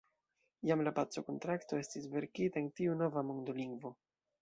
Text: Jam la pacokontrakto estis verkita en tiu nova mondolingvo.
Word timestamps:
Jam 0.69 0.81
la 0.87 0.93
pacokontrakto 0.99 1.81
estis 1.83 2.09
verkita 2.17 2.63
en 2.65 2.73
tiu 2.81 2.99
nova 3.07 3.29
mondolingvo. 3.33 3.99